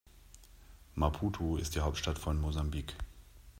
Maputo 0.95 1.57
ist 1.57 1.75
die 1.75 1.81
Hauptstadt 1.81 2.17
von 2.17 2.41
Mosambik. 2.41 2.95